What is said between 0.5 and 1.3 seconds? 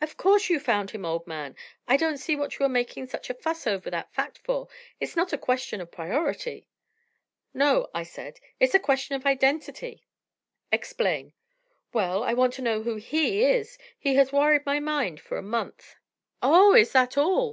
you found him, old